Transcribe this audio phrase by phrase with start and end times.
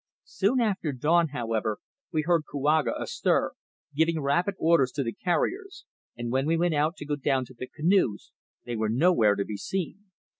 [0.25, 1.77] Soon after dawn, however,
[2.11, 3.51] we heard Kouaga astir,
[3.93, 5.85] giving rapid orders to the carriers,
[6.17, 8.31] and when we went out to go down to the canoes
[8.65, 10.05] they were nowhere to be seen.